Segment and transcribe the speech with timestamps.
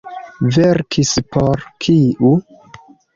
[0.55, 2.33] Verkis por kiu?